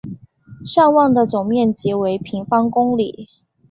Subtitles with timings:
[0.65, 3.29] 尚旺的总面积为平方公里。